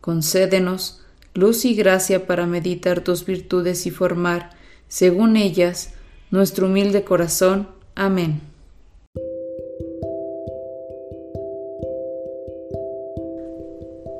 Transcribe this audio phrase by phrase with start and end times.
[0.00, 1.00] Concédenos
[1.34, 4.50] luz y gracia para meditar tus virtudes y formar,
[4.88, 5.90] según ellas,
[6.30, 7.68] nuestro humilde corazón.
[7.94, 8.40] Amén.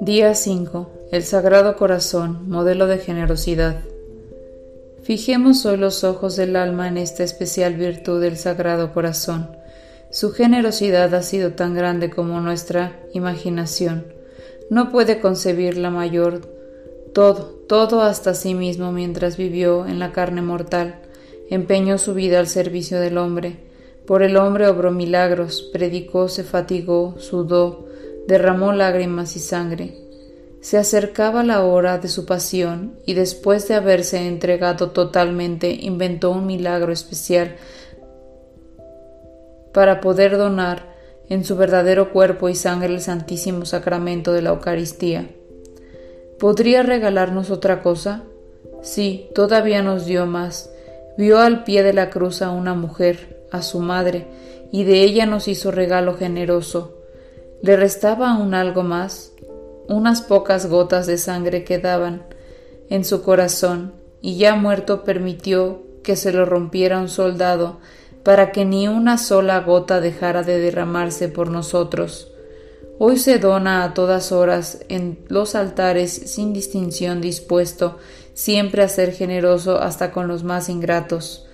[0.00, 0.90] Día 5.
[1.12, 3.80] El Sagrado Corazón, modelo de generosidad.
[5.02, 9.50] Fijemos hoy los ojos del alma en esta especial virtud del Sagrado Corazón.
[10.10, 14.17] Su generosidad ha sido tan grande como nuestra imaginación.
[14.70, 16.42] No puede concebir la mayor
[17.14, 20.96] todo, todo hasta sí mismo mientras vivió en la carne mortal,
[21.50, 23.56] empeñó su vida al servicio del hombre.
[24.06, 27.86] Por el hombre obró milagros, predicó, se fatigó, sudó,
[28.26, 29.94] derramó lágrimas y sangre.
[30.60, 36.46] Se acercaba la hora de su pasión y después de haberse entregado totalmente inventó un
[36.46, 37.56] milagro especial
[39.72, 40.87] para poder donar
[41.28, 45.28] en su verdadero cuerpo y sangre el santísimo sacramento de la Eucaristía.
[46.38, 48.24] ¿Podría regalarnos otra cosa?
[48.82, 50.70] Sí, todavía nos dio más.
[51.16, 54.26] Vio al pie de la cruz a una mujer, a su madre,
[54.70, 56.94] y de ella nos hizo regalo generoso.
[57.60, 59.32] ¿Le restaba aún algo más?
[59.88, 62.22] Unas pocas gotas de sangre quedaban
[62.88, 67.80] en su corazón, y ya muerto permitió que se lo rompiera un soldado
[68.28, 72.30] para que ni una sola gota dejara de derramarse por nosotros.
[72.98, 77.96] Hoy se dona a todas horas en los altares sin distinción dispuesto
[78.34, 81.46] siempre a ser generoso hasta con los más ingratos,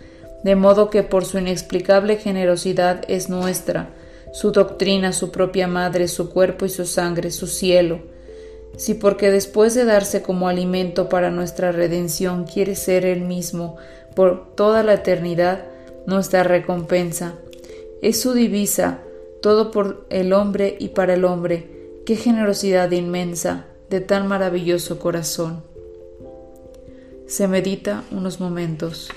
[0.43, 3.95] de modo que por su inexplicable generosidad es nuestra,
[4.33, 8.01] su doctrina, su propia madre, su cuerpo y su sangre, su cielo.
[8.77, 13.77] Si porque después de darse como alimento para nuestra redención quiere ser Él mismo
[14.17, 15.67] por toda la eternidad,
[16.07, 17.35] nuestra recompensa,
[18.03, 19.01] es su divisa,
[19.41, 21.71] todo por el hombre y para el hombre.
[22.05, 25.63] Qué generosidad inmensa de tan maravilloso corazón.
[27.27, 29.09] Se medita unos momentos.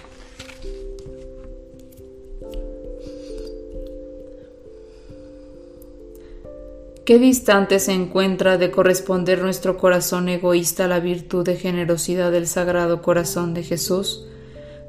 [7.03, 12.47] Qué distante se encuentra de corresponder nuestro corazón egoísta a la virtud de generosidad del
[12.47, 14.27] Sagrado Corazón de Jesús.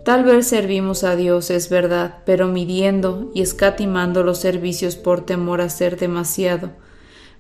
[0.09, 5.61] Tal vez servimos a Dios, es verdad, pero midiendo y escatimando los servicios por temor
[5.61, 6.71] a ser demasiado.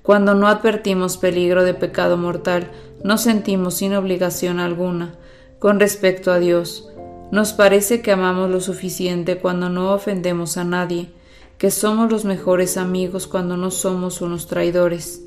[0.02, 2.70] Cuando no advertimos peligro de pecado mortal,
[3.02, 5.14] no sentimos sin obligación alguna
[5.58, 6.86] con respecto a Dios.
[7.32, 11.08] Nos parece que amamos lo suficiente cuando no ofendemos a nadie,
[11.56, 15.22] que somos los mejores amigos cuando no somos unos traidores.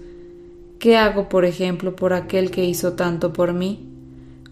[0.77, 3.87] ¿Qué hago, por ejemplo, por aquel que hizo tanto por mí?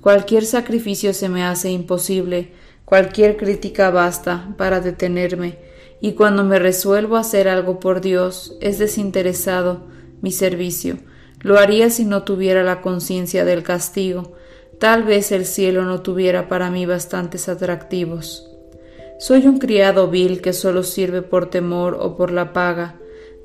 [0.01, 2.51] Cualquier sacrificio se me hace imposible,
[2.89, 5.59] Cualquier crítica basta para detenerme,
[6.01, 9.85] y cuando me resuelvo a hacer algo por Dios, es desinteresado
[10.21, 10.97] mi servicio.
[11.41, 14.33] Lo haría si no tuviera la conciencia del castigo.
[14.79, 18.49] Tal vez el cielo no tuviera para mí bastantes atractivos.
[19.19, 22.95] Soy un criado vil que solo sirve por temor o por la paga.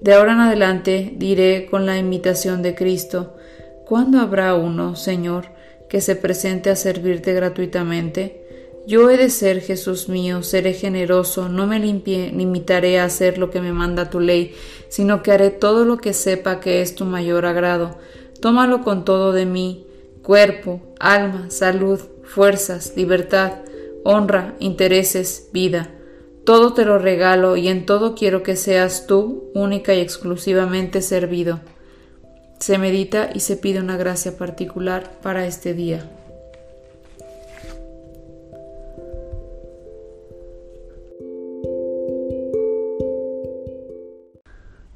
[0.00, 3.36] De ahora en adelante diré con la imitación de Cristo,
[3.84, 5.48] ¿cuándo habrá uno, Señor,
[5.90, 8.43] que se presente a servirte gratuitamente?
[8.86, 13.62] Yo he de ser, Jesús mío, seré generoso, no me limitaré a hacer lo que
[13.62, 14.54] me manda tu ley,
[14.88, 17.98] sino que haré todo lo que sepa que es tu mayor agrado.
[18.42, 19.86] Tómalo con todo de mí,
[20.22, 23.52] cuerpo, alma, salud, fuerzas, libertad,
[24.02, 25.90] honra, intereses, vida.
[26.44, 31.60] Todo te lo regalo y en todo quiero que seas tú única y exclusivamente servido.
[32.58, 36.06] Se medita y se pide una gracia particular para este día.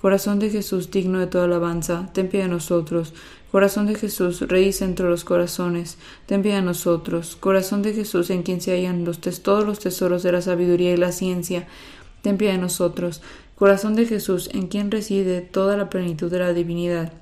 [0.00, 3.14] Corazón de Jesús, digno de toda alabanza, ten piedad de nosotros.
[3.50, 7.36] Corazón de Jesús, raíz entre los corazones, ten piedad de nosotros.
[7.36, 10.96] Corazón de Jesús, en quien se hallan los todos los tesoros de la sabiduría y
[10.96, 11.66] la ciencia,
[12.22, 13.22] ten piedad de nosotros.
[13.56, 17.14] Corazón de Jesús, en quien reside toda la plenitud de la divinidad.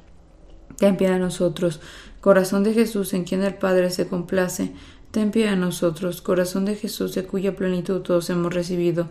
[0.77, 1.81] Ten piedad de nosotros.
[2.21, 4.73] Corazón de Jesús, en quien el Padre se complace.
[5.13, 6.23] Ten piedad de nosotros.
[6.23, 9.11] Corazón de Jesús, de cuya plenitud todos hemos recibido.